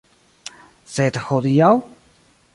[0.93, 1.71] Sed hodiaŭ?